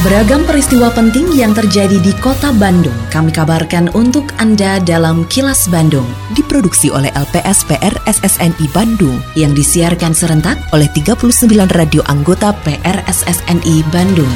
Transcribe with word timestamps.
Beragam 0.00 0.48
peristiwa 0.48 0.88
penting 0.96 1.28
yang 1.36 1.52
terjadi 1.52 2.00
di 2.00 2.16
kota 2.24 2.56
Bandung 2.56 2.96
kami 3.12 3.28
kabarkan 3.28 3.92
untuk 3.92 4.32
Anda 4.40 4.80
dalam 4.80 5.28
Kilas 5.28 5.68
Bandung. 5.68 6.08
Diproduksi 6.32 6.88
oleh 6.88 7.12
LPS 7.12 7.68
PR 7.68 7.92
SSNI 8.08 8.64
Bandung 8.72 9.20
yang 9.36 9.52
disiarkan 9.52 10.16
serentak 10.16 10.56
oleh 10.72 10.88
39 10.96 11.36
radio 11.76 12.00
anggota 12.08 12.56
PRSSNI 12.64 13.76
Bandung. 13.92 14.32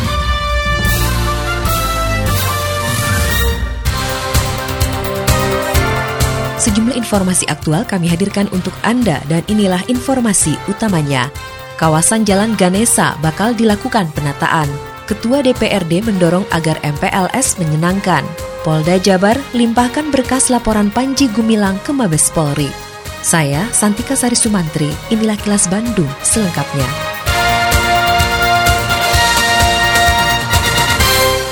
Sejumlah 6.60 6.92
informasi 6.92 7.48
aktual 7.48 7.88
kami 7.88 8.12
hadirkan 8.12 8.52
untuk 8.52 8.76
Anda 8.84 9.16
dan 9.32 9.40
inilah 9.48 9.80
informasi 9.88 10.60
utamanya. 10.68 11.32
Kawasan 11.80 12.28
Jalan 12.28 12.52
Ganesa 12.60 13.16
bakal 13.24 13.56
dilakukan 13.56 14.12
penataan. 14.12 14.93
Ketua 15.04 15.44
DPRD 15.44 16.00
mendorong 16.00 16.48
agar 16.48 16.80
MPLS 16.80 17.60
menyenangkan. 17.60 18.24
Polda 18.64 18.96
Jabar 18.96 19.36
limpahkan 19.52 20.08
berkas 20.08 20.48
laporan 20.48 20.88
Panji 20.88 21.28
Gumilang 21.28 21.76
ke 21.84 21.92
Mabes 21.92 22.32
Polri. 22.32 22.72
Saya 23.20 23.68
Santika 23.68 24.16
Sari 24.16 24.32
Sumantri, 24.32 24.88
inilah 25.12 25.36
kilas 25.36 25.68
Bandung 25.68 26.08
selengkapnya. 26.24 26.88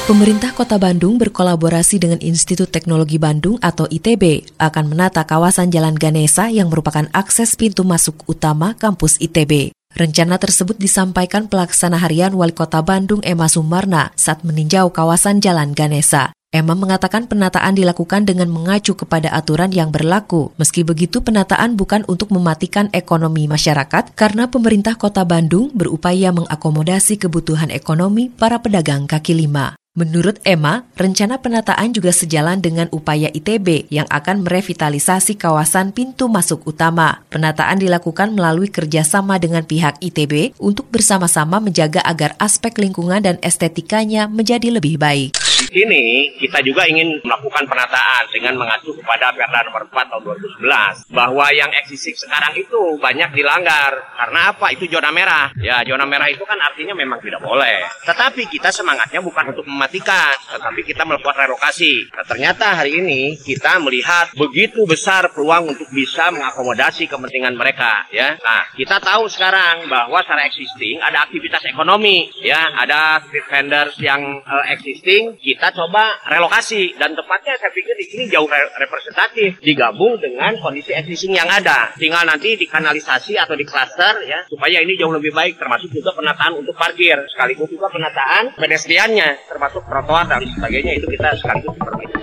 Pemerintah 0.09 0.56
Kota 0.56 0.80
Bandung 0.80 1.20
berkolaborasi 1.20 2.00
dengan 2.00 2.25
Institut 2.25 2.73
Teknologi 2.73 3.20
Bandung 3.20 3.61
atau 3.61 3.84
ITB 3.84 4.48
akan 4.56 4.97
menata 4.97 5.28
kawasan 5.28 5.69
Jalan 5.69 5.97
Ganesa 5.97 6.48
yang 6.48 6.73
merupakan 6.73 7.05
akses 7.12 7.53
pintu 7.61 7.84
masuk 7.84 8.16
utama 8.25 8.73
kampus 8.80 9.20
ITB. 9.20 9.77
Rencana 9.93 10.41
tersebut 10.41 10.81
disampaikan 10.81 11.53
pelaksana 11.53 12.01
harian 12.01 12.33
Wali 12.33 12.57
Kota 12.57 12.81
Bandung 12.81 13.21
Emma 13.21 13.45
Sumarna 13.45 14.09
saat 14.17 14.41
meninjau 14.41 14.89
kawasan 14.89 15.45
Jalan 15.45 15.77
Ganesa. 15.77 16.33
Emma 16.53 16.77
mengatakan 16.77 17.25
penataan 17.29 17.73
dilakukan 17.73 18.29
dengan 18.29 18.53
mengacu 18.53 18.93
kepada 18.93 19.33
aturan 19.33 19.73
yang 19.73 19.89
berlaku. 19.89 20.53
Meski 20.61 20.84
begitu, 20.84 21.25
penataan 21.25 21.81
bukan 21.81 22.05
untuk 22.05 22.29
mematikan 22.29 22.93
ekonomi 22.93 23.49
masyarakat 23.49 24.12
karena 24.12 24.53
pemerintah 24.53 25.01
Kota 25.01 25.25
Bandung 25.25 25.73
berupaya 25.73 26.29
mengakomodasi 26.29 27.17
kebutuhan 27.17 27.73
ekonomi 27.73 28.29
para 28.29 28.61
pedagang 28.61 29.09
kaki 29.09 29.33
lima. 29.33 29.81
Menurut 29.93 30.41
Emma, 30.48 30.89
rencana 30.97 31.37
penataan 31.37 31.93
juga 31.93 32.17
sejalan 32.17 32.65
dengan 32.65 32.89
upaya 32.97 33.29
ITB 33.29 33.93
yang 33.93 34.09
akan 34.09 34.41
merevitalisasi 34.41 35.37
kawasan 35.37 35.93
pintu 35.93 36.33
masuk 36.33 36.65
utama. 36.65 37.21
Penataan 37.29 37.77
dilakukan 37.77 38.33
melalui 38.33 38.73
kerjasama 38.73 39.37
dengan 39.37 39.69
pihak 39.69 40.01
ITB 40.01 40.57
untuk 40.57 40.89
bersama-sama 40.89 41.61
menjaga 41.61 42.01
agar 42.09 42.33
aspek 42.41 42.81
lingkungan 42.81 43.21
dan 43.21 43.37
estetikanya 43.45 44.33
menjadi 44.33 44.73
lebih 44.73 44.97
baik. 44.97 45.37
Sini 45.73 46.29
kita 46.37 46.61
juga 46.65 46.84
ingin 46.84 47.21
melakukan 47.25 47.65
penataan 47.65 48.29
dengan 48.29 48.61
mengacu 48.61 48.93
kepada 48.93 49.33
Perda 49.33 49.61
nomor 49.65 49.89
4 49.89 50.09
tahun 50.09 50.23
2011 50.61 51.17
bahwa 51.17 51.47
yang 51.49 51.73
existing 51.81 52.12
sekarang 52.12 52.53
itu 52.56 52.97
banyak 53.01 53.33
dilanggar. 53.33 53.93
Karena 54.17 54.53
apa? 54.53 54.69
Itu 54.73 54.84
zona 54.89 55.09
merah. 55.09 55.49
Ya 55.61 55.81
zona 55.84 56.05
merah 56.05 56.29
itu 56.29 56.45
kan 56.45 56.61
artinya 56.61 56.93
memang 56.93 57.25
tidak 57.25 57.41
boleh. 57.41 57.89
Tetapi 58.05 58.53
kita 58.53 58.69
semangatnya 58.69 59.25
bukan 59.25 59.56
untuk 59.56 59.65
mematikan 59.83 60.36
tetapi 60.52 60.80
kita 60.84 61.02
melakukan 61.08 61.48
relokasi. 61.48 62.06
Nah, 62.12 62.25
ternyata 62.28 62.77
hari 62.77 63.00
ini 63.00 63.41
kita 63.41 63.80
melihat 63.80 64.30
begitu 64.36 64.84
besar 64.84 65.33
peluang 65.33 65.72
untuk 65.72 65.88
bisa 65.91 66.28
mengakomodasi 66.30 67.08
kepentingan 67.08 67.56
mereka 67.56 68.05
ya. 68.12 68.36
Nah 68.38 68.69
kita 68.77 69.00
tahu 69.00 69.27
sekarang 69.27 69.88
bahwa 69.88 70.20
secara 70.20 70.44
existing 70.47 71.00
ada 71.00 71.25
aktivitas 71.25 71.64
ekonomi 71.64 72.28
ya. 72.44 72.60
Ada 72.77 73.25
street 73.27 73.47
vendors 73.48 73.97
yang 73.98 74.20
uh, 74.44 74.64
existing. 74.70 75.38
Kita 75.41 75.62
kita 75.62 75.78
coba 75.78 76.19
relokasi. 76.26 76.98
Dan 76.98 77.15
tepatnya 77.15 77.54
saya 77.54 77.71
pikir 77.71 77.94
di 77.94 78.03
sini 78.10 78.25
jauh 78.26 78.50
representatif. 78.82 79.62
Digabung 79.62 80.19
dengan 80.19 80.59
kondisi 80.59 80.91
existing 80.91 81.38
yang 81.38 81.47
ada. 81.47 81.94
Tinggal 81.94 82.26
nanti 82.26 82.59
dikanalisasi 82.59 83.38
atau 83.38 83.54
di 83.54 83.62
cluster 83.62 84.26
ya. 84.26 84.42
Supaya 84.50 84.82
ini 84.82 84.98
jauh 84.98 85.15
lebih 85.15 85.31
baik. 85.31 85.62
Termasuk 85.62 85.94
juga 85.94 86.10
penataan 86.19 86.59
untuk 86.59 86.75
parkir. 86.75 87.15
Sekaligus 87.31 87.71
juga 87.71 87.87
penataan 87.94 88.59
pedestriannya 88.59 89.47
termasuk 89.47 89.72
trotoar 89.81 90.28
dan 90.28 90.44
sebagainya 90.53 91.00
itu 91.00 91.06
kita 91.09 91.33
sekaligus 91.41 91.75
seperti 91.81 92.05
itu. 92.05 92.19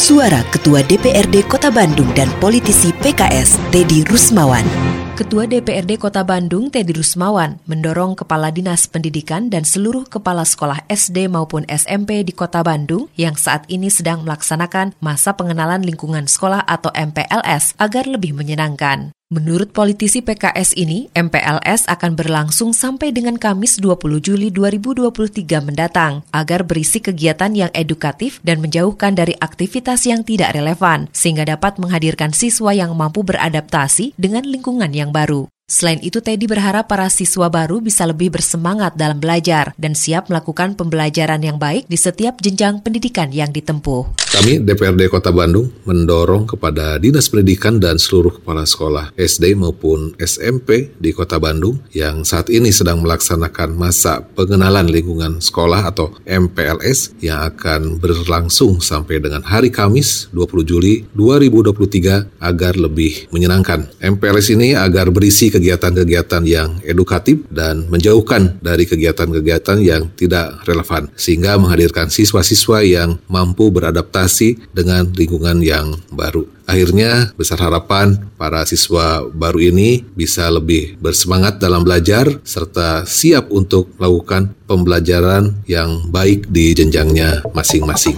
Suara 0.00 0.40
Ketua 0.48 0.80
DPRD 0.80 1.44
Kota 1.44 1.68
Bandung 1.68 2.08
dan 2.16 2.32
politisi 2.40 2.88
PKS 2.88 3.60
Teddy 3.68 4.00
Rusmawan. 4.08 4.64
Ketua 5.12 5.44
DPRD 5.44 6.00
Kota 6.00 6.24
Bandung, 6.24 6.72
Teddy 6.72 6.96
Rusmawan, 6.96 7.60
mendorong 7.68 8.16
Kepala 8.16 8.48
Dinas 8.48 8.88
Pendidikan 8.88 9.52
dan 9.52 9.68
seluruh 9.68 10.08
kepala 10.08 10.48
sekolah 10.48 10.88
SD 10.88 11.28
maupun 11.28 11.68
SMP 11.68 12.24
di 12.24 12.32
Kota 12.32 12.64
Bandung 12.64 13.12
yang 13.20 13.36
saat 13.36 13.68
ini 13.68 13.92
sedang 13.92 14.24
melaksanakan 14.24 14.96
masa 15.04 15.36
pengenalan 15.36 15.84
lingkungan 15.84 16.24
sekolah 16.24 16.64
atau 16.64 16.88
MPLS 16.96 17.76
agar 17.76 18.08
lebih 18.08 18.32
menyenangkan. 18.32 19.12
Menurut 19.30 19.70
politisi 19.70 20.26
PKS 20.26 20.74
ini, 20.74 21.06
MPLS 21.14 21.86
akan 21.86 22.18
berlangsung 22.18 22.74
sampai 22.74 23.14
dengan 23.14 23.38
Kamis 23.38 23.78
20 23.78 24.18
Juli 24.18 24.50
2023 24.50 25.46
mendatang 25.62 26.26
agar 26.34 26.66
berisi 26.66 26.98
kegiatan 26.98 27.54
yang 27.54 27.70
edukatif 27.70 28.42
dan 28.42 28.58
menjauhkan 28.58 29.14
dari 29.14 29.38
aktivitas 29.38 30.02
yang 30.10 30.26
tidak 30.26 30.58
relevan 30.58 31.06
sehingga 31.14 31.46
dapat 31.46 31.78
menghadirkan 31.78 32.34
siswa 32.34 32.74
yang 32.74 32.90
mampu 32.98 33.22
beradaptasi 33.22 34.18
dengan 34.18 34.42
lingkungan 34.42 34.90
yang 34.90 35.14
baru. 35.14 35.46
Selain 35.70 36.02
itu, 36.02 36.18
Teddy 36.18 36.50
berharap 36.50 36.90
para 36.90 37.06
siswa 37.06 37.46
baru 37.46 37.78
bisa 37.78 38.02
lebih 38.02 38.34
bersemangat 38.34 38.98
dalam 38.98 39.22
belajar 39.22 39.70
dan 39.78 39.94
siap 39.94 40.26
melakukan 40.26 40.74
pembelajaran 40.74 41.38
yang 41.46 41.62
baik 41.62 41.86
di 41.86 41.94
setiap 41.94 42.42
jenjang 42.42 42.82
pendidikan 42.82 43.30
yang 43.30 43.54
ditempuh. 43.54 44.18
Kami 44.34 44.66
DPRD 44.66 45.06
Kota 45.06 45.30
Bandung 45.30 45.70
mendorong 45.86 46.50
kepada 46.50 46.98
Dinas 46.98 47.30
Pendidikan 47.30 47.78
dan 47.78 48.02
seluruh 48.02 48.42
kepala 48.42 48.66
sekolah 48.66 49.14
SD 49.14 49.54
maupun 49.54 50.18
SMP 50.18 50.90
di 50.98 51.14
Kota 51.14 51.38
Bandung 51.38 51.78
yang 51.94 52.26
saat 52.26 52.50
ini 52.50 52.74
sedang 52.74 53.06
melaksanakan 53.06 53.70
masa 53.70 54.26
pengenalan 54.34 54.90
lingkungan 54.90 55.38
sekolah 55.38 55.86
atau 55.86 56.18
MPLS 56.26 57.14
yang 57.22 57.46
akan 57.46 58.02
berlangsung 58.02 58.82
sampai 58.82 59.22
dengan 59.22 59.46
hari 59.46 59.70
Kamis 59.70 60.26
20 60.34 60.66
Juli 60.66 61.06
2023 61.14 62.42
agar 62.42 62.74
lebih 62.74 63.30
menyenangkan. 63.30 63.86
MPLS 64.02 64.50
ini 64.50 64.74
agar 64.74 65.14
berisi 65.14 65.59
kegiatan-kegiatan 65.60 66.42
yang 66.48 66.80
edukatif 66.80 67.44
dan 67.52 67.84
menjauhkan 67.92 68.56
dari 68.64 68.88
kegiatan-kegiatan 68.88 69.78
yang 69.84 70.08
tidak 70.16 70.64
relevan 70.64 71.12
sehingga 71.12 71.60
menghadirkan 71.60 72.08
siswa-siswa 72.08 72.80
yang 72.80 73.20
mampu 73.28 73.68
beradaptasi 73.68 74.72
dengan 74.72 75.12
lingkungan 75.12 75.60
yang 75.60 76.00
baru. 76.08 76.48
Akhirnya 76.64 77.34
besar 77.36 77.60
harapan 77.60 78.30
para 78.40 78.62
siswa 78.64 79.26
baru 79.26 79.74
ini 79.74 80.06
bisa 80.14 80.48
lebih 80.48 80.96
bersemangat 81.02 81.60
dalam 81.60 81.84
belajar 81.84 82.40
serta 82.46 83.04
siap 83.04 83.52
untuk 83.52 83.92
melakukan 84.00 84.54
pembelajaran 84.64 85.60
yang 85.66 86.08
baik 86.08 86.46
di 86.48 86.70
jenjangnya 86.72 87.42
masing-masing. 87.50 88.16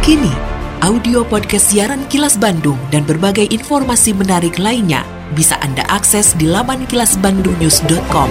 Kini, 0.00 0.32
audio 0.80 1.28
podcast 1.28 1.68
siaran 1.68 2.08
Kilas 2.08 2.40
Bandung 2.40 2.80
dan 2.88 3.04
berbagai 3.04 3.52
informasi 3.52 4.16
menarik 4.16 4.56
lainnya 4.56 5.17
bisa 5.32 5.56
Anda 5.64 5.84
akses 5.88 6.36
di 6.36 6.46
laman 6.46 6.86
kilasbandungnews.com. 6.86 8.30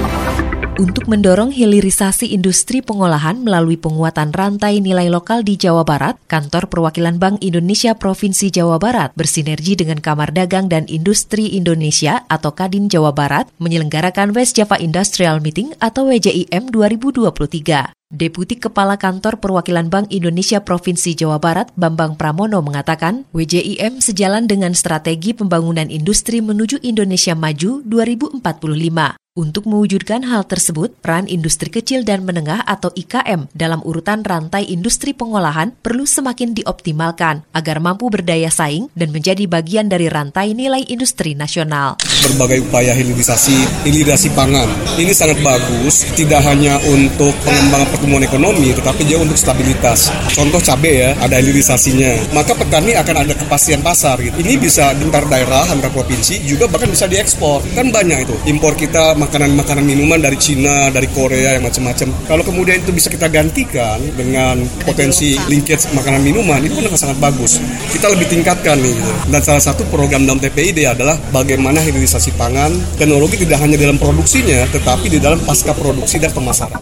Untuk 0.77 1.09
mendorong 1.09 1.49
hilirisasi 1.49 2.37
industri 2.37 2.85
pengolahan 2.85 3.41
melalui 3.41 3.81
penguatan 3.81 4.29
rantai 4.29 4.77
nilai 4.77 5.09
lokal 5.09 5.41
di 5.41 5.57
Jawa 5.57 5.81
Barat, 5.81 6.21
Kantor 6.29 6.69
Perwakilan 6.69 7.17
Bank 7.17 7.41
Indonesia 7.41 7.97
Provinsi 7.97 8.53
Jawa 8.53 8.77
Barat 8.77 9.09
bersinergi 9.17 9.73
dengan 9.73 9.97
Kamar 9.97 10.29
Dagang 10.37 10.69
dan 10.69 10.85
Industri 10.85 11.57
Indonesia 11.57 12.29
atau 12.29 12.53
Kadin 12.53 12.93
Jawa 12.93 13.09
Barat 13.09 13.49
menyelenggarakan 13.57 14.37
West 14.37 14.53
Java 14.53 14.77
Industrial 14.77 15.41
Meeting 15.41 15.73
atau 15.81 16.13
WJIM 16.13 16.69
2023. 16.69 17.96
Deputi 18.07 18.55
Kepala 18.55 18.95
Kantor 18.95 19.43
Perwakilan 19.43 19.91
Bank 19.91 20.15
Indonesia 20.15 20.63
Provinsi 20.63 21.11
Jawa 21.11 21.43
Barat, 21.43 21.75
Bambang 21.75 22.15
Pramono 22.15 22.63
mengatakan, 22.63 23.27
WJIM 23.35 23.99
sejalan 23.99 24.47
dengan 24.47 24.71
strategi 24.71 25.35
pembangunan 25.35 25.91
industri 25.91 26.39
menuju 26.39 26.79
Indonesia 26.87 27.35
Maju 27.35 27.83
2045. 27.83 29.26
Untuk 29.37 29.69
mewujudkan 29.69 30.25
hal 30.25 30.49
tersebut, 30.49 30.97
peran 30.97 31.29
industri 31.29 31.69
kecil 31.69 32.01
dan 32.01 32.25
menengah 32.25 32.65
atau 32.65 32.89
IKM 32.89 33.53
dalam 33.53 33.85
urutan 33.85 34.25
rantai 34.25 34.65
industri 34.65 35.13
pengolahan 35.13 35.77
perlu 35.77 36.09
semakin 36.09 36.57
dioptimalkan 36.57 37.45
agar 37.53 37.77
mampu 37.77 38.09
berdaya 38.09 38.49
saing 38.49 38.89
dan 38.97 39.13
menjadi 39.13 39.45
bagian 39.45 39.93
dari 39.93 40.09
rantai 40.09 40.57
nilai 40.57 40.81
industri 40.89 41.37
nasional. 41.37 42.01
Berbagai 42.01 42.65
upaya 42.65 42.97
hilirisasi, 42.97 43.85
hilirisasi 43.85 44.33
pangan, 44.33 44.65
ini 44.97 45.13
sangat 45.13 45.37
bagus, 45.45 46.09
tidak 46.17 46.41
hanya 46.41 46.81
untuk 46.89 47.29
pengembangan 47.45 47.93
pertumbuhan 47.93 48.25
ekonomi, 48.25 48.73
tetapi 48.73 49.05
juga 49.05 49.29
untuk 49.29 49.37
stabilitas. 49.37 50.09
Contoh 50.33 50.57
cabai 50.57 50.97
ya, 50.97 51.09
ada 51.21 51.37
hilirisasinya. 51.37 52.33
Maka 52.33 52.57
petani 52.57 52.97
akan 52.97 53.21
ada 53.21 53.37
kepastian 53.37 53.85
pasar. 53.85 54.17
Gitu. 54.17 54.33
Ini 54.41 54.57
bisa 54.57 54.97
antar 54.97 55.29
daerah, 55.29 55.69
antar 55.69 55.93
provinsi, 55.93 56.41
juga 56.41 56.65
bahkan 56.65 56.89
bisa 56.89 57.05
diekspor. 57.05 57.61
Kan 57.77 57.93
banyak 57.93 58.25
itu. 58.25 58.33
Impor 58.49 58.73
kita 58.73 59.26
makanan-makanan 59.27 59.83
minuman 59.83 60.19
dari 60.23 60.39
Cina, 60.39 60.87
dari 60.87 61.11
Korea 61.11 61.59
yang 61.59 61.67
macam-macam. 61.67 62.07
Kalau 62.25 62.43
kemudian 62.47 62.79
itu 62.79 62.95
bisa 62.95 63.11
kita 63.11 63.27
gantikan 63.27 63.99
dengan 64.15 64.63
potensi 64.87 65.35
linkage 65.51 65.91
makanan 65.91 66.23
minuman 66.23 66.63
itu 66.63 66.79
kan 66.79 66.95
sangat 66.95 67.19
bagus. 67.19 67.59
Kita 67.91 68.07
lebih 68.07 68.31
tingkatkan 68.31 68.79
nih. 68.79 68.95
Gitu. 68.95 69.11
Dan 69.27 69.41
salah 69.43 69.63
satu 69.63 69.83
program 69.91 70.23
dalam 70.23 70.39
TPID 70.39 70.87
adalah 70.87 71.19
bagaimana 71.35 71.83
hilirisasi 71.83 72.39
pangan, 72.39 72.71
teknologi 72.95 73.43
tidak 73.43 73.59
hanya 73.59 73.75
dalam 73.75 73.99
produksinya, 73.99 74.63
tetapi 74.71 75.11
di 75.11 75.19
dalam 75.19 75.43
pasca 75.43 75.75
produksi 75.75 76.17
dan 76.23 76.31
pemasaran. 76.31 76.79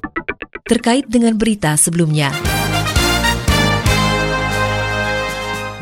Terkait 0.66 1.06
dengan 1.06 1.38
berita 1.38 1.78
sebelumnya, 1.78 2.34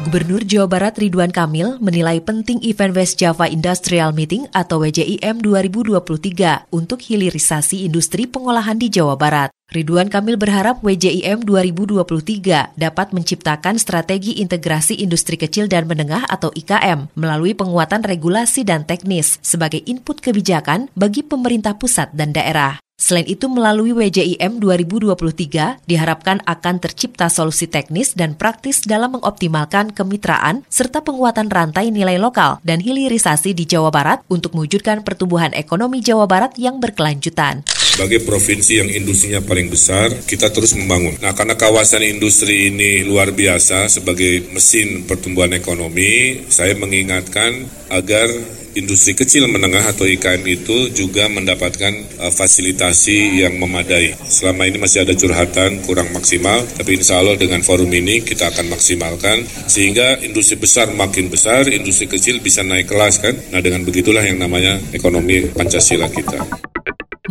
Gubernur 0.04 0.44
Jawa 0.44 0.68
Barat 0.68 1.00
Ridwan 1.00 1.32
Kamil 1.32 1.80
menilai 1.80 2.20
penting 2.20 2.60
event 2.60 2.92
West 2.92 3.24
Java 3.24 3.48
Industrial 3.48 4.12
Meeting 4.12 4.52
atau 4.52 4.84
WJIM 4.84 5.40
2023 5.40 6.68
untuk 6.76 7.00
hilirisasi 7.00 7.88
industri 7.88 8.28
pengolahan 8.28 8.76
di 8.76 8.92
Jawa 8.92 9.16
Barat. 9.16 9.56
Ridwan 9.72 10.12
Kamil 10.12 10.36
berharap 10.36 10.84
WJIM 10.84 11.48
2023 11.48 12.76
dapat 12.76 13.08
menciptakan 13.16 13.80
strategi 13.80 14.44
integrasi 14.44 15.00
industri 15.00 15.40
kecil 15.40 15.72
dan 15.72 15.88
menengah 15.88 16.28
atau 16.28 16.52
IKM 16.52 17.08
melalui 17.16 17.56
penguatan 17.56 18.04
regulasi 18.04 18.68
dan 18.68 18.84
teknis 18.84 19.40
sebagai 19.40 19.80
input 19.88 20.20
kebijakan 20.20 20.92
bagi 21.00 21.24
pemerintah 21.24 21.80
pusat 21.80 22.12
dan 22.12 22.36
daerah. 22.36 22.83
Selain 22.94 23.26
itu, 23.26 23.50
melalui 23.50 23.90
WJIM 23.90 24.62
2023 24.62 25.82
diharapkan 25.90 26.46
akan 26.46 26.78
tercipta 26.78 27.26
solusi 27.26 27.66
teknis 27.66 28.14
dan 28.14 28.38
praktis 28.38 28.86
dalam 28.86 29.18
mengoptimalkan 29.18 29.90
kemitraan 29.90 30.62
serta 30.70 31.02
penguatan 31.02 31.50
rantai 31.50 31.90
nilai 31.90 32.22
lokal 32.22 32.62
dan 32.62 32.78
hilirisasi 32.78 33.58
di 33.58 33.66
Jawa 33.66 33.90
Barat 33.90 34.22
untuk 34.30 34.54
mewujudkan 34.54 35.02
pertumbuhan 35.02 35.58
ekonomi 35.58 36.06
Jawa 36.06 36.30
Barat 36.30 36.54
yang 36.62 36.78
berkelanjutan. 36.78 37.66
Sebagai 37.66 38.22
provinsi 38.26 38.86
yang 38.86 38.90
industrinya 38.90 39.42
paling 39.42 39.74
besar, 39.74 40.14
kita 40.30 40.54
terus 40.54 40.78
membangun. 40.78 41.18
Nah, 41.18 41.34
karena 41.34 41.58
kawasan 41.58 42.06
industri 42.06 42.70
ini 42.70 43.02
luar 43.06 43.34
biasa 43.34 43.90
sebagai 43.90 44.54
mesin 44.54 45.10
pertumbuhan 45.10 45.54
ekonomi, 45.58 46.46
saya 46.50 46.78
mengingatkan 46.78 47.66
agar 47.90 48.30
industri 48.76 49.14
kecil 49.18 49.50
menengah 49.50 49.86
atau 49.86 50.06
IKM 50.06 50.44
itu 50.46 50.92
juga 50.94 51.30
mendapatkan 51.30 51.94
uh, 52.22 52.34
fasilitasi 52.34 53.42
yang 53.42 53.58
memadai. 53.58 54.18
Selama 54.28 54.66
ini 54.68 54.78
masih 54.82 55.06
ada 55.06 55.14
curhatan 55.14 55.82
kurang 55.86 56.12
maksimal, 56.14 56.62
tapi 56.78 57.00
insya 57.00 57.22
Allah 57.22 57.38
dengan 57.38 57.62
forum 57.62 57.90
ini 57.90 58.22
kita 58.22 58.50
akan 58.54 58.74
maksimalkan 58.74 59.46
sehingga 59.70 60.22
industri 60.22 60.60
besar 60.60 60.92
makin 60.94 61.30
besar, 61.30 61.66
industri 61.70 62.10
kecil 62.10 62.42
bisa 62.42 62.62
naik 62.62 62.90
kelas 62.92 63.22
kan. 63.22 63.36
Nah 63.54 63.62
dengan 63.62 63.86
begitulah 63.88 64.22
yang 64.22 64.38
namanya 64.38 64.78
ekonomi 64.92 65.50
Pancasila 65.50 66.10
kita. 66.12 66.44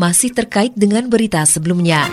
Masih 0.01 0.33
terkait 0.33 0.73
dengan 0.73 1.05
berita 1.13 1.45
sebelumnya. 1.45 2.09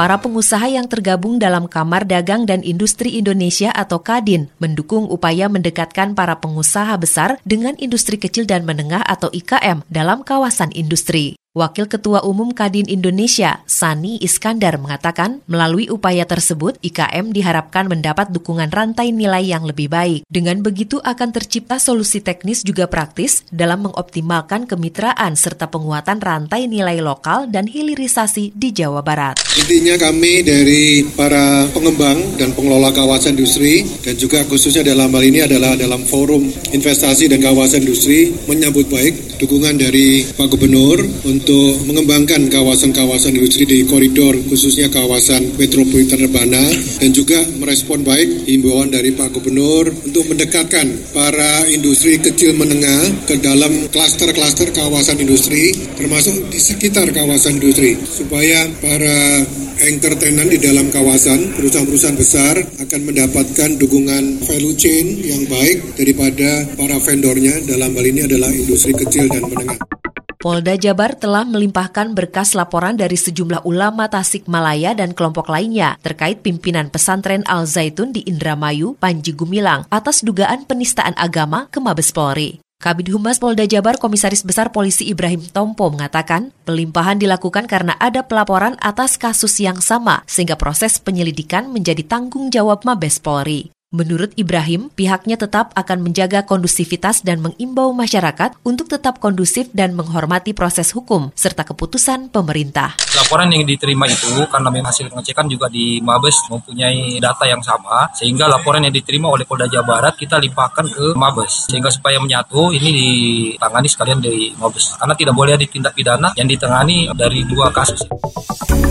Para 0.00 0.16
pengusaha 0.16 0.64
yang 0.64 0.88
tergabung 0.88 1.36
dalam 1.36 1.68
Kamar 1.68 2.08
Dagang 2.08 2.48
dan 2.48 2.64
Industri 2.64 3.20
Indonesia 3.20 3.68
atau 3.68 4.00
KADIN 4.00 4.48
mendukung 4.56 5.04
upaya 5.04 5.52
mendekatkan 5.52 6.16
para 6.16 6.40
pengusaha 6.40 6.96
besar 6.96 7.36
dengan 7.44 7.76
industri 7.76 8.16
kecil 8.16 8.48
dan 8.48 8.64
menengah 8.64 9.04
atau 9.04 9.28
IKM 9.28 9.84
dalam 9.92 10.24
kawasan 10.24 10.72
industri. 10.72 11.39
Wakil 11.60 11.92
Ketua 11.92 12.24
Umum 12.24 12.56
Kadin 12.56 12.88
Indonesia, 12.88 13.60
Sani 13.68 14.16
Iskandar, 14.24 14.80
mengatakan 14.80 15.44
melalui 15.44 15.92
upaya 15.92 16.24
tersebut, 16.24 16.80
IKM 16.80 17.36
diharapkan 17.36 17.84
mendapat 17.84 18.32
dukungan 18.32 18.72
rantai 18.72 19.12
nilai 19.12 19.44
yang 19.44 19.68
lebih 19.68 19.92
baik. 19.92 20.24
Dengan 20.24 20.64
begitu 20.64 21.04
akan 21.04 21.36
tercipta 21.36 21.76
solusi 21.76 22.24
teknis 22.24 22.64
juga 22.64 22.88
praktis 22.88 23.44
dalam 23.52 23.84
mengoptimalkan 23.84 24.64
kemitraan 24.64 25.36
serta 25.36 25.68
penguatan 25.68 26.24
rantai 26.24 26.64
nilai 26.64 27.04
lokal 27.04 27.52
dan 27.52 27.68
hilirisasi 27.68 28.56
di 28.56 28.72
Jawa 28.72 29.04
Barat. 29.04 29.36
Intinya 29.60 30.00
kami 30.00 30.40
dari 30.40 31.04
para 31.12 31.68
pengembang 31.76 32.40
dan 32.40 32.56
pengelola 32.56 32.88
kawasan 32.96 33.36
industri 33.36 33.84
dan 34.00 34.16
juga 34.16 34.48
khususnya 34.48 34.80
dalam 34.80 35.12
hal 35.12 35.24
ini 35.28 35.44
adalah 35.44 35.76
dalam 35.76 36.08
forum 36.08 36.40
investasi 36.72 37.28
dan 37.28 37.44
kawasan 37.44 37.84
industri 37.84 38.32
menyambut 38.48 38.88
baik 38.88 39.36
dukungan 39.40 39.76
dari 39.76 40.24
Pak 40.24 40.46
Gubernur 40.52 41.00
untuk 41.24 41.49
mengembangkan 41.86 42.48
kawasan-kawasan 42.50 43.36
industri 43.36 43.64
di 43.66 43.78
koridor 43.86 44.34
khususnya 44.48 44.88
kawasan 44.88 45.56
metropolitan 45.56 46.22
Rebana 46.22 46.64
dan 47.00 47.10
juga 47.10 47.40
merespon 47.58 48.02
baik 48.02 48.48
himbauan 48.48 48.90
dari 48.90 49.14
Pak 49.14 49.34
Gubernur 49.34 49.90
untuk 50.04 50.26
mendekatkan 50.30 51.14
para 51.14 51.66
industri 51.70 52.18
kecil 52.18 52.56
menengah 52.56 53.26
ke 53.26 53.38
dalam 53.38 53.90
klaster-klaster 53.90 54.70
kawasan 54.74 55.22
industri 55.22 55.72
termasuk 55.96 56.50
di 56.50 56.58
sekitar 56.58 57.10
kawasan 57.14 57.60
industri 57.60 57.96
supaya 58.00 58.66
para 58.80 59.46
anchor 59.80 60.12
tenant 60.20 60.50
di 60.52 60.60
dalam 60.60 60.92
kawasan 60.92 61.56
perusahaan-perusahaan 61.56 62.18
besar 62.18 62.54
akan 62.84 63.00
mendapatkan 63.08 63.70
dukungan 63.80 64.44
value 64.44 64.76
chain 64.76 65.06
yang 65.24 65.48
baik 65.48 65.96
daripada 65.96 66.68
para 66.76 67.00
vendornya 67.00 67.64
dalam 67.64 67.96
hal 67.96 68.04
ini 68.04 68.28
adalah 68.28 68.52
industri 68.52 68.92
kecil 68.92 69.26
dan 69.32 69.48
menengah. 69.48 69.99
Polda 70.40 70.72
Jabar 70.72 71.20
telah 71.20 71.44
melimpahkan 71.44 72.16
berkas 72.16 72.56
laporan 72.56 72.96
dari 72.96 73.12
sejumlah 73.12 73.60
ulama 73.68 74.08
Tasikmalaya 74.08 74.96
dan 74.96 75.12
kelompok 75.12 75.52
lainnya 75.52 76.00
terkait 76.00 76.40
pimpinan 76.40 76.88
pesantren 76.88 77.44
Al 77.44 77.68
Zaitun 77.68 78.16
di 78.16 78.24
Indramayu, 78.24 78.96
Panji 78.96 79.36
Gumilang 79.36 79.84
atas 79.92 80.24
dugaan 80.24 80.64
penistaan 80.64 81.12
agama 81.20 81.68
ke 81.68 81.76
Mabes 81.76 82.08
Polri. 82.16 82.56
Kabid 82.80 83.12
Humas 83.12 83.36
Polda 83.36 83.68
Jabar 83.68 84.00
Komisaris 84.00 84.40
Besar 84.40 84.72
Polisi 84.72 85.12
Ibrahim 85.12 85.44
Tompo 85.44 85.92
mengatakan 85.92 86.56
pelimpahan 86.64 87.20
dilakukan 87.20 87.68
karena 87.68 87.92
ada 88.00 88.24
pelaporan 88.24 88.80
atas 88.80 89.20
kasus 89.20 89.60
yang 89.60 89.84
sama 89.84 90.24
sehingga 90.24 90.56
proses 90.56 90.96
penyelidikan 91.04 91.68
menjadi 91.68 92.00
tanggung 92.08 92.48
jawab 92.48 92.88
Mabes 92.88 93.20
Polri. 93.20 93.68
Menurut 93.90 94.30
Ibrahim, 94.38 94.86
pihaknya 94.94 95.34
tetap 95.34 95.74
akan 95.74 96.06
menjaga 96.06 96.46
kondusivitas 96.46 97.26
dan 97.26 97.42
mengimbau 97.42 97.90
masyarakat 97.90 98.54
untuk 98.62 98.86
tetap 98.86 99.18
kondusif 99.18 99.66
dan 99.74 99.98
menghormati 99.98 100.54
proses 100.54 100.94
hukum 100.94 101.34
serta 101.34 101.66
keputusan 101.66 102.30
pemerintah. 102.30 102.94
Laporan 103.18 103.50
yang 103.50 103.66
diterima 103.66 104.06
itu 104.06 104.46
karena 104.46 104.70
memang 104.70 104.94
hasil 104.94 105.10
pengecekan 105.10 105.50
juga 105.50 105.66
di 105.66 105.98
Mabes 106.06 106.38
mempunyai 106.46 107.18
data 107.18 107.42
yang 107.50 107.58
sama, 107.66 108.06
sehingga 108.14 108.46
laporan 108.46 108.86
yang 108.86 108.94
diterima 108.94 109.26
oleh 109.26 109.42
Polda 109.42 109.66
Jawa 109.66 109.82
Barat 109.82 110.14
kita 110.14 110.38
limpahkan 110.38 110.86
ke 110.86 111.18
Mabes, 111.18 111.66
sehingga 111.66 111.90
supaya 111.90 112.22
menyatu 112.22 112.70
ini 112.70 112.94
ditangani 112.94 113.90
sekalian 113.90 114.22
dari 114.22 114.54
Mabes. 114.54 114.94
Karena 115.02 115.18
tidak 115.18 115.34
boleh 115.34 115.58
ditindak 115.58 115.98
pidana 115.98 116.30
yang 116.38 116.46
ditangani 116.46 117.10
dari 117.10 117.42
dua 117.42 117.74
kasus. 117.74 118.06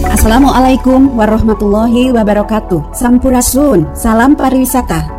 Assalamualaikum 0.08 1.20
warahmatullahi 1.20 2.15
wabarakatuh. 2.15 2.96
Sampurasun, 2.96 3.91
salam 3.91 4.32
pariwisata. 4.39 5.19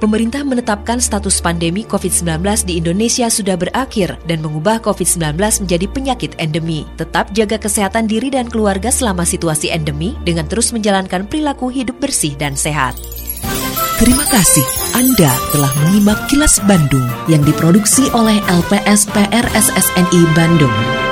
pemerintah 0.00 0.40
menetapkan 0.42 0.98
status 0.98 1.38
pandemi 1.44 1.84
COVID-19 1.84 2.40
di 2.64 2.80
Indonesia 2.80 3.28
sudah 3.28 3.60
berakhir 3.60 4.16
dan 4.24 4.40
mengubah 4.40 4.80
COVID-19 4.80 5.36
menjadi 5.36 5.86
penyakit 5.86 6.32
endemi. 6.40 6.88
Tetap 6.96 7.30
jaga 7.36 7.60
kesehatan 7.60 8.08
diri 8.08 8.32
dan 8.32 8.48
keluarga 8.48 8.88
selama 8.88 9.28
situasi 9.28 9.68
endemi 9.68 10.16
dengan 10.24 10.48
terus 10.48 10.72
menjalankan 10.72 11.28
perilaku 11.28 11.68
hidup 11.68 12.00
bersih 12.00 12.32
dan 12.40 12.56
sehat. 12.56 12.96
Terima 14.00 14.24
kasih 14.32 14.64
Anda 14.96 15.28
telah 15.52 15.72
menyimak 15.84 16.32
kilas 16.32 16.56
Bandung 16.64 17.04
yang 17.28 17.44
diproduksi 17.44 18.08
oleh 18.16 18.40
LPSPR 18.48 19.44
SSNI 19.52 20.20
Bandung. 20.32 21.09